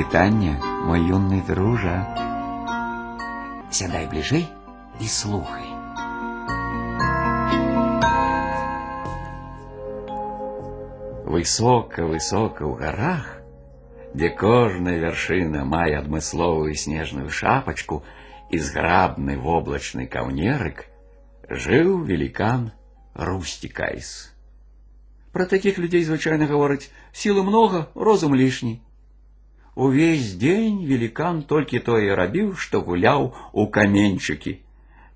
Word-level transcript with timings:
вітання, 0.00 0.56
мой 0.86 1.00
юный 1.00 1.42
дружа. 1.46 2.06
Сядай 3.70 4.06
бліжэй 4.06 4.46
і 5.00 5.06
слухай. 5.06 5.66
Высока-высока 11.30 12.66
ў 12.66 12.74
гарах, 12.80 13.42
дзе 14.14 14.30
кожная 14.34 14.98
вяршына 14.98 15.62
мае 15.64 16.02
адмысловую 16.02 16.74
снежную 16.74 17.30
шапачку 17.30 18.02
і 18.50 18.58
зграбны 18.58 19.38
воблачны 19.38 20.06
каўнерык, 20.10 20.90
жыў 21.46 22.02
великан 22.02 22.72
Рустикайс. 23.14 24.34
Про 25.32 25.46
таких 25.46 25.78
людей 25.78 26.02
звычайно 26.02 26.46
гавораць 26.46 26.90
силы 27.12 27.42
много, 27.42 27.88
розум 27.94 28.34
лишний. 28.34 28.82
Увесь 29.74 30.34
день 30.34 30.84
великан 30.84 31.42
только 31.42 31.80
то 31.80 31.98
и 31.98 32.08
рабіў, 32.08 32.56
что 32.56 32.80
гуляў 32.80 33.34
у 33.52 33.66
каменчыкі. 33.66 34.58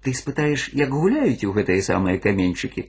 Ты 0.02 0.14
спытаеш, 0.14 0.70
як 0.72 0.94
гуляюць 0.94 1.44
у 1.44 1.52
гэтыя 1.52 1.82
самыя 1.82 2.20
каменчыкі? 2.22 2.88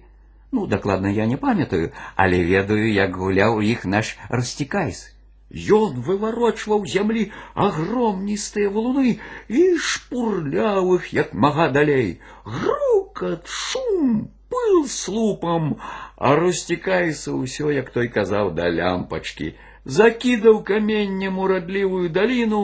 Ну, 0.52 0.68
дакладна 0.68 1.08
я 1.08 1.26
не 1.26 1.38
памятаю, 1.38 1.92
але 2.16 2.44
ведаю, 2.44 2.86
як 2.94 3.18
гуляў 3.18 3.60
іх 3.62 3.86
наш 3.86 4.16
Рустикайс. 4.30 5.12
Ён 5.52 6.00
выварочваў 6.06 6.86
зямлі 6.92 7.32
агромністыя 7.56 8.70
валуны 8.70 9.20
і 9.48 9.62
шпурляў 9.78 10.96
іх 10.96 11.14
як 11.14 11.34
мага 11.34 11.68
далей. 11.70 12.20
Грукат, 12.46 13.48
шум, 13.48 14.30
пыл 14.50 14.88
слупам, 14.88 15.78
а 16.18 16.36
расцікаецца 16.40 17.36
ўсё, 17.36 17.72
як 17.72 17.92
той 17.96 18.08
казаў 18.08 18.52
да 18.58 18.70
лямпачкі, 18.70 19.56
закідаў 19.90 20.64
каменнем 20.64 21.40
урадлівую 21.40 22.10
даліну 22.10 22.64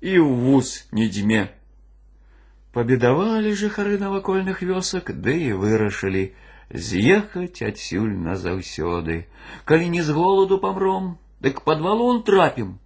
і 0.00 0.12
ў 0.18 0.28
вуз 0.44 0.88
не 0.92 1.08
дзьме. 1.08 1.48
Пабедавалі 2.72 3.52
жыхары 3.52 3.98
навакольных 4.00 4.62
вёсак, 4.64 5.12
ды 5.12 5.36
і 5.48 5.52
вырашылі 5.60 6.32
з'ехаць 6.72 7.60
адсюль 7.60 8.16
назаўсёды. 8.16 9.28
Калі 9.68 9.88
не 9.92 10.02
з 10.02 10.16
голаду 10.16 10.58
памром, 10.58 11.18
дык 11.40 11.60
под 11.68 11.84
валун 11.84 12.22
трапім. 12.22 12.78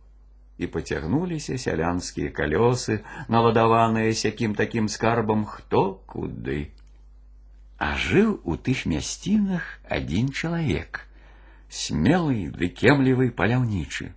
І 0.59 0.67
поцягнуліся 0.67 1.59
сялянскія 1.61 2.33
калёсы, 2.35 3.05
наладаваныя 3.29 4.11
сякім 4.11 4.59
такім 4.59 4.89
скарбам 4.89 5.45
хто 5.45 6.03
куды. 6.11 6.73
А 7.79 7.95
жыў 7.95 8.41
у 8.43 8.57
тых 8.57 8.87
мясцінах 8.91 9.63
адзін 9.87 10.33
чалавек, 10.33 11.07
смелы 11.71 12.51
ды 12.55 12.69
кемлівы 12.69 13.31
паляўнічы. 13.31 14.13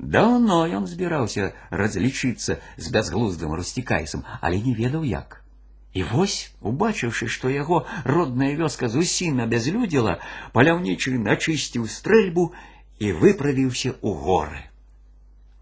Даўно 0.00 0.64
ён 0.78 0.86
збіраўся 0.88 1.52
разлічыцца 1.70 2.56
з 2.76 2.92
бязглуздым 2.94 3.52
русцікайсам, 3.52 4.24
але 4.40 4.60
не 4.64 4.74
ведаў 4.74 5.04
як. 5.04 5.42
І 5.92 6.02
вось, 6.08 6.54
убачыўшы, 6.60 7.28
што 7.28 7.50
яго 7.50 7.84
родная 8.04 8.54
вёска 8.56 8.88
зусім 8.88 9.42
абязлюдзіла, 9.44 10.18
паляўнічы 10.56 11.18
начысціў 11.18 11.86
стрэльбу 11.86 12.52
і 12.98 13.12
выправіўся 13.12 13.92
ў 13.98 14.10
горы. 14.24 14.62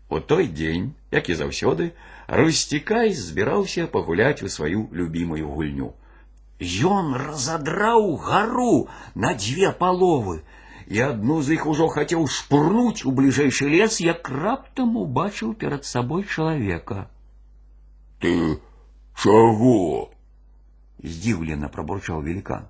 У 0.09 0.21
той 0.21 0.49
дзень, 0.49 0.95
як 1.11 1.29
і 1.29 1.35
заўсёды, 1.35 1.93
Русцікай 2.29 3.15
збіраўся 3.17 3.87
пагуляць 3.87 4.43
у 4.45 4.49
сваю 4.53 4.89
любімую 4.93 5.49
гульню. 5.49 5.95
Ён 6.61 7.15
разадраў 7.17 8.17
гару 8.21 8.89
на 9.15 9.33
дзве 9.33 9.73
паловы, 9.73 10.43
і 10.89 11.01
адну 11.05 11.43
з 11.43 11.59
іх 11.59 11.67
ужо 11.67 11.89
хацеў 11.93 12.27
шпурнуць 12.27 13.05
у 13.05 13.13
бліжэйшы 13.13 13.69
лес, 13.69 14.01
як 14.01 14.29
раптам 14.29 14.97
убачыў 14.97 15.55
перад 15.55 15.85
сабой 15.85 16.25
чалавека. 16.25 17.09
Ты 18.21 18.59
чаго? 19.15 20.11
здзіўлена 21.05 21.69
прабурчаў 21.69 22.23
велікан. 22.27 22.67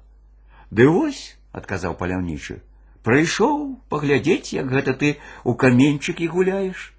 Ды 0.70 0.88
вось, 0.88 1.38
адказаў 1.52 1.94
паляўнічы, 1.96 2.60
Прыйшоў 3.08 3.60
паглядзець, 3.88 4.52
як 4.52 4.72
гэта 4.74 4.92
ты 5.00 5.16
у 5.44 5.54
каменчыкі 5.54 6.26
гуляеш. 6.28 6.92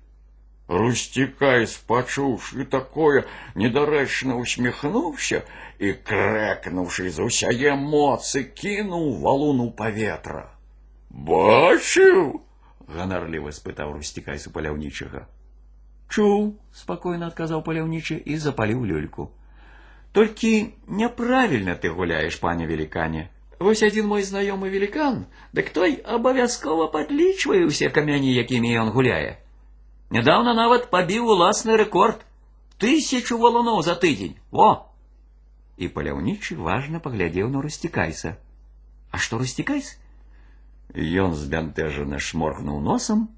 Русцікай, 0.70 1.68
спачуўшы 1.68 2.66
такое, 2.66 3.26
недарэчна 3.56 4.38
усміхнуўся 4.42 5.42
і, 5.78 5.94
крэкнуўшы 6.10 7.10
з 7.14 7.26
усяе 7.26 7.76
моцы, 7.76 8.44
кінуў 8.62 9.06
валун 9.26 9.62
у 9.66 9.70
паветра. 9.82 10.46
Бачыў? 11.14 12.42
ганарліва 12.96 13.52
спытаў 13.54 13.94
Русцікайс 13.98 14.48
у 14.50 14.52
паляўнічага. 14.56 15.26
Чуў, 16.10 16.46
спакойна 16.74 17.30
адказаў 17.30 17.62
паляўнічы 17.66 18.18
і 18.18 18.38
запаліў 18.38 18.86
люльку. 18.92 19.30
Толькі 20.12 20.74
няправільна 20.88 21.76
ты 21.76 21.94
гуляеш, 21.94 22.40
пане 22.42 22.66
велікане. 22.66 23.30
Вось 23.60 23.84
один 23.84 24.08
мой 24.08 24.24
знаёмы 24.24 24.70
великан, 24.70 25.28
дык 25.54 25.70
той 25.76 26.00
абавязкова 26.18 26.88
падлічвае 26.96 27.68
ўсе 27.68 27.90
камяні, 27.94 28.34
якімі 28.34 28.72
ён 28.82 28.90
гуляе. 28.96 29.38
Нядаўна 30.10 30.56
нават 30.58 30.90
пабіў 30.90 31.30
уласны 31.36 31.78
рэкорд 31.78 32.24
тысячу 32.82 33.38
валуноў 33.38 33.84
за 33.84 34.00
тыдзень. 34.00 34.40
Во! 34.50 34.90
І 35.78 35.92
паляўнічы 35.94 36.56
важна 36.58 37.04
паглядзеў 37.04 37.52
на 37.54 37.62
расцікайса. 37.62 38.40
А 39.12 39.20
што 39.20 39.38
расцікайс? 39.38 40.00
Ён 40.96 41.36
збянтэжана 41.38 42.20
шморгнуў 42.20 42.82
носам 42.82 43.30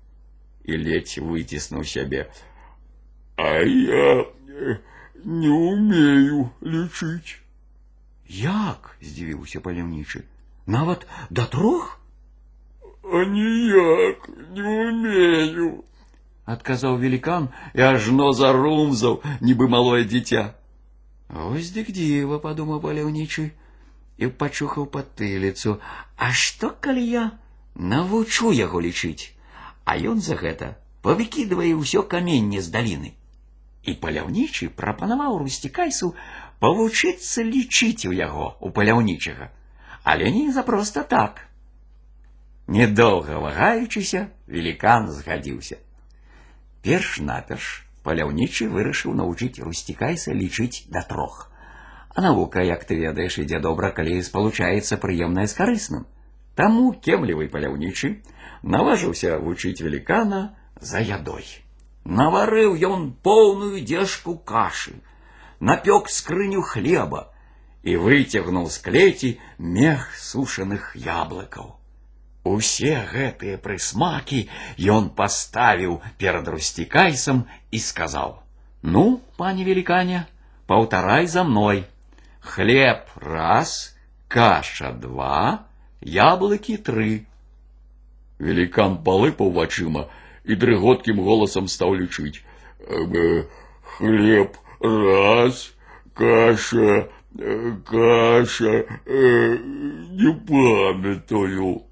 і 0.63 0.77
ледзь 0.77 1.19
выціснуў 1.19 1.83
сябе. 1.83 2.31
А 3.35 3.59
я 3.65 4.27
не 5.25 5.49
умею 5.49 6.49
лічыць. 6.61 7.41
Як? 8.27 8.95
здзівіўся 9.01 9.59
паляўнічы. 9.59 10.23
Нават 10.65 11.07
да 11.29 11.45
трох? 11.45 11.99
А 13.03 13.25
ніяк 13.25 14.29
не 14.55 14.63
умею, 14.63 15.83
адказаў 16.45 16.97
велікан 17.01 17.49
і 17.75 17.81
ажно 17.81 18.31
зарумзаў, 18.31 19.19
нібы 19.41 19.67
малое 19.67 20.05
дзіця. 20.05 20.53
Ось 21.27 21.71
дык 21.75 21.91
дзіва, 21.91 22.39
падумаў 22.39 22.79
паляўнічы 22.79 23.51
і 24.21 24.27
пачухаў 24.27 24.87
патыліцу. 24.95 25.79
А 26.15 26.31
што 26.31 26.71
калі 26.79 27.03
я 27.03 27.25
навучу 27.75 28.51
яго 28.51 28.81
лічыць, 28.81 29.33
а 29.85 29.97
ён 29.97 30.21
за 30.21 30.35
гэта 30.35 30.75
павыкідвае 31.01 31.73
ўсё 31.75 32.03
каменне 32.03 32.61
з 32.61 32.71
даліны. 32.71 33.11
І 33.83 33.97
паляўнічы 34.01 34.69
прапанаваў 34.77 35.39
русцікайсу 35.41 36.13
павучыцца 36.61 37.41
лічыць 37.43 38.05
у 38.05 38.13
яго 38.13 38.55
у 38.59 38.69
паляўнічага, 38.69 39.49
але 40.03 40.31
не 40.31 40.51
за 40.51 40.63
проста 40.63 41.03
так. 41.03 41.47
Недоўга 42.67 43.39
вагаючыся, 43.41 44.27
велікан 44.47 45.09
згадзіўся. 45.11 45.77
Перш-наперш 46.85 47.71
паляўнічы 48.05 48.67
вырашыў 48.69 49.17
навучыць 49.17 49.61
русцікайса 49.65 50.33
лічыць 50.37 50.85
да 50.89 51.01
трох. 51.01 51.47
А 52.13 52.21
навука, 52.21 52.61
як 52.61 52.85
ты 52.85 52.95
ведаеш, 53.01 53.37
ідзе 53.39 53.59
добра, 53.59 53.91
калі 53.95 54.21
спалучаецца 54.21 54.97
прыемнае 55.01 55.47
з 55.47 55.57
карысным. 55.57 56.05
Таму 56.55 56.91
кемлівы 57.05 57.47
паляўнічы 57.53 58.09
наважыўся 58.75 59.37
вучыць 59.43 59.81
велікана 59.81 60.41
за 60.91 60.99
ядой. 60.99 61.45
Наварыў 62.05 62.75
ён 62.87 63.11
поўную 63.23 63.81
дзежку 63.85 64.35
кашы, 64.37 64.93
напек 65.59 66.09
скрыню 66.09 66.61
хлеба 66.61 67.29
и 67.83 67.95
выцягнуў 67.95 68.69
з 68.69 68.81
клеці 68.87 69.29
мех 69.57 70.09
сушаных 70.17 70.95
яблыкаў. 70.97 71.77
Усе 72.43 72.93
гэтыя 73.13 73.61
прысмакі 73.61 74.49
ён 74.97 75.09
паставіў 75.17 76.01
перад 76.17 76.47
русцікайсам 76.47 77.45
і 77.69 77.79
сказаў: « 77.79 78.93
Ну, 78.93 79.21
пане 79.37 79.63
великане, 79.63 80.25
паўтарай 80.65 81.27
за 81.27 81.43
мной. 81.43 81.85
Хлеб 82.41 83.05
раз, 83.15 83.95
каша 84.27 84.91
два, 84.91 85.69
яблыкі 86.01 86.77
тры. 86.77 87.25
Великан 88.39 88.97
палыпаў 89.05 89.51
вачыма 89.53 90.07
і 90.45 90.55
дрыготкім 90.55 91.21
голасам 91.21 91.67
стаў 91.67 91.95
лічыць: 92.01 92.41
хлеб 93.97 94.57
раз, 94.81 95.73
каша, 96.13 97.09
каша, 97.85 98.85
э, 99.05 99.57
не 99.57 100.33
памятаю. 100.33 101.83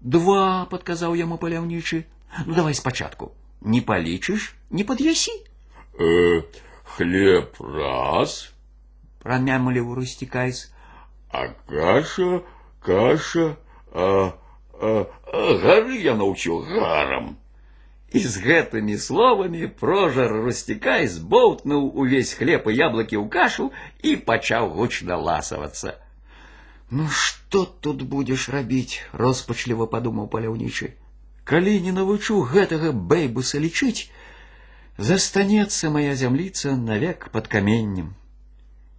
Два, 0.00 0.66
подказал 0.66 1.14
ему 1.14 1.38
паляўнічы. 1.38 2.06
Ну 2.46 2.54
давай 2.54 2.74
спачатку. 2.74 3.32
Не 3.60 3.80
палічыш, 3.80 4.54
не 4.70 4.84
пад'ясі. 4.84 5.30
Э, 5.98 6.42
хлеб 6.84 7.54
раз. 7.60 8.50
Прамямліў 9.22 9.94
Рустикайс. 9.94 10.72
А 11.30 11.48
каша, 11.70 12.42
каша, 12.80 13.56
а, 13.92 14.32
а, 14.80 15.06
а 15.32 15.54
гары 15.62 15.96
я 16.02 16.14
научу 16.14 16.58
гарам. 16.60 17.36
І 18.12 18.20
з 18.20 18.44
гэтымі 18.44 18.98
словамі 19.00 19.68
прожар 19.80 20.32
Рустікай 20.44 21.06
збоўтнуў 21.08 21.86
увесь 21.96 22.34
хлеб 22.36 22.68
і 22.68 22.76
яблокі 22.76 23.16
ў 23.16 23.28
кашу 23.32 23.70
і 24.04 24.16
пачаў 24.28 24.68
гучна 24.76 25.16
ласавацца. 25.16 25.96
Ну 26.90 27.08
што 27.08 27.64
тут 27.64 28.02
будзеш 28.14 28.50
рабіць, 28.52 29.00
роспачліва 29.16 29.86
падумаў 29.94 30.28
паляўнічы. 30.34 30.92
Калі 31.48 31.72
не 31.86 31.92
навучу 31.96 32.42
гэтага 32.52 32.92
бэйбуса 32.92 33.60
лічыць, 33.64 34.12
застанецца 34.98 35.88
моя 35.94 36.12
зямліца 36.22 36.76
навек 36.76 37.30
под 37.32 37.48
каменнем. 37.48 38.12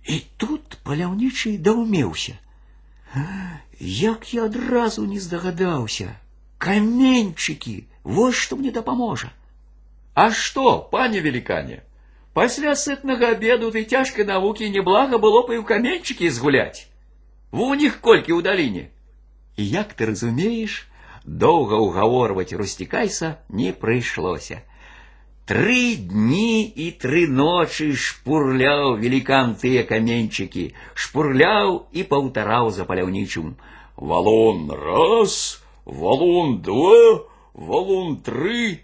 І 0.10 0.26
тут 0.42 0.80
паляўнічы 0.90 1.54
даўмеўся. 1.70 2.34
Як 3.81 4.35
я 4.35 4.45
адразу 4.45 5.05
не 5.07 5.21
здагадаўся, 5.21 6.17
каменьчыкі 6.59 7.85
вот 8.05 8.35
что 8.35 8.57
мне 8.57 8.71
дапаможа. 8.71 9.33
А 10.15 10.31
что, 10.33 10.79
пане 10.79 11.21
великане, 11.21 11.83
после 12.35 12.75
сытного 12.75 13.29
обеду 13.29 13.71
ты 13.71 13.85
тяжкой 13.85 14.25
науки 14.25 14.65
неблаго 14.65 15.19
было 15.19 15.47
бы 15.47 15.57
и 15.57 15.59
в 15.59 15.65
каменчике 15.65 16.31
сгулять. 16.31 16.89
В 17.51 17.61
у 17.61 17.75
них 17.75 18.01
кольки 18.01 18.33
у 18.33 18.43
долине. 18.43 18.91
И 19.57 19.63
як 19.63 19.93
ты 19.95 20.07
разумеешь, 20.07 20.89
долго 21.25 21.75
уговорывать 21.75 22.53
Рустикайса 22.53 23.39
не 23.49 23.73
пришлося. 23.73 24.65
Три 25.48 25.98
дни 25.98 26.64
и 26.64 26.92
три 26.92 27.28
ночи 27.28 27.94
шпурлял 27.94 28.96
великан 28.96 29.56
тыя 29.56 29.84
каменчики, 29.84 30.74
шпурлял 30.96 31.88
и 31.92 32.04
паўтараў 32.04 32.72
за 32.72 32.86
паляўнічым. 32.86 33.58
Валон 33.98 34.72
раз, 34.72 35.60
валон 35.84 36.62
два, 36.62 37.28
валун 37.54 38.24
тры 38.24 38.80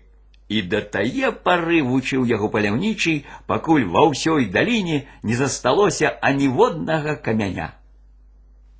і 0.49 0.61
да 0.67 0.81
тае 0.81 1.31
пары 1.31 1.79
вучыў 1.85 2.25
яго 2.27 2.49
паляўнічы, 2.51 3.23
пакуль 3.47 3.85
ва 3.87 4.03
ўсёй 4.11 4.51
даліне 4.51 5.05
не 5.23 5.35
засталося 5.39 6.11
аніводнага 6.21 7.15
камяня. 7.15 7.71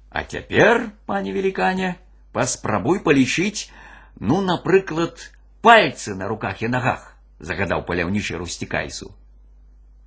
А 0.09 0.23
цяпер, 0.23 0.89
пане 1.05 1.31
велікане, 1.31 1.95
паспрабуй 2.33 2.99
палічыць, 2.99 3.69
ну, 4.19 4.41
напрыклад, 4.41 5.31
пальцы 5.61 6.17
на 6.17 6.27
руках 6.27 6.61
і 6.65 6.67
нагах, 6.73 7.12
загадаў 7.43 7.85
паляўнічы 7.87 8.37
русцікайсу. 8.37 9.11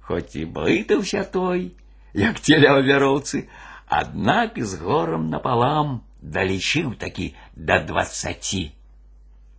Хоць 0.01 0.37
і 0.37 0.45
блытаўся 0.45 1.25
той, 1.25 1.73
як 2.13 2.41
целя 2.41 2.77
ў 2.77 2.85
вяроўцы, 2.87 3.49
аднак 3.87 4.59
з 4.59 4.81
горам 4.83 5.29
напалам 5.31 6.01
далічыў 6.23 6.95
такі 6.99 7.35
да 7.57 7.79
двадцаці. 7.85 8.73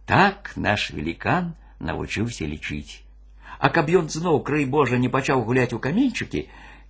Так 0.05 0.53
наш 0.55 0.91
великан 0.91 1.53
навучыўся 1.79 2.45
лічыць. 2.45 3.01
А 3.59 3.69
каб 3.69 3.89
ён 3.89 4.09
зноў 4.09 4.43
крый 4.43 4.65
Божа 4.65 4.99
не 4.99 5.09
пачаў 5.09 5.43
гуляць 5.47 5.73
у 5.73 5.79
каменьчыкі, 5.79 6.47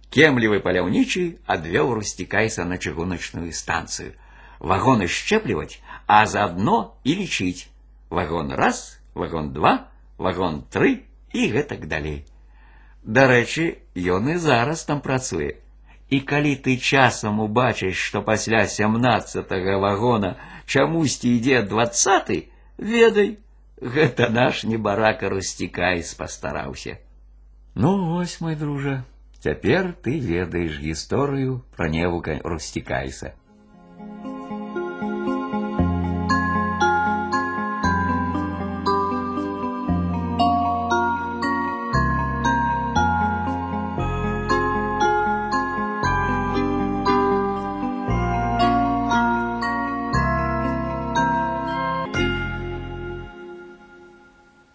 кемлівы 0.09 0.59
паляўнічы 0.65 1.23
адвёў 1.45 1.93
Русцікайса 1.99 2.65
на 2.65 2.77
чыгуначную 2.77 3.53
станцыю. 3.53 4.13
Вагоны 4.59 5.07
шчэпліваць, 5.07 5.81
а 6.07 6.25
заадно 6.25 6.95
і 7.03 7.15
лічыць. 7.21 7.69
Вагон 8.09 8.53
раз, 8.53 8.99
вагон 9.13 9.53
два, 9.53 9.86
вагон 10.17 10.63
тры 10.69 11.03
і 11.33 11.47
гэтак 11.53 11.87
далей. 11.87 12.23
Дарэчы, 13.03 13.83
ён 13.95 14.29
і 14.33 14.37
зараз 14.37 14.83
там 14.87 15.01
працуе. 15.01 15.59
І 16.09 16.19
калі 16.21 16.55
ты 16.55 16.77
часам 16.77 17.39
убачыш, 17.39 17.97
што 17.97 18.21
пасля 18.21 18.65
сямнаццатага 18.67 19.77
вагона 19.81 20.35
чамусьці 20.65 21.31
ідзе 21.35 21.63
двадцаты, 21.67 22.49
ведай, 22.77 23.39
гэта 23.81 24.29
наш 24.29 24.63
небарака 24.63 25.29
расцікайс 25.29 26.13
пастараўся. 26.13 26.99
Ну 27.75 28.13
вось, 28.13 28.39
мой 28.41 28.55
дружа, 28.55 29.03
цяпер 29.43 29.93
ты 30.01 30.19
ведаеш 30.19 30.77
гісторыю 30.79 31.63
пра 31.75 31.89
невука 31.89 32.39
Русцікайса. 32.43 33.33